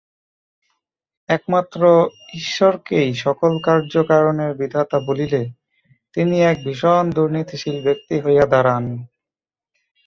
একমাত্র 1.29 1.81
ঈশ্বরকেই 2.33 3.09
সকল 3.23 3.51
কার্য 3.63 3.93
কারণের 4.09 4.51
বিধাতা 4.55 4.97
বলিলে 5.07 5.41
তিনি 6.17 6.35
এক 6.41 6.57
ভীষণ 6.65 7.03
দুর্নীতিশীল 7.11 7.77
ব্যক্তি 7.83 8.15
হইয়া 8.19 8.45
দাঁড়ান। 8.45 8.85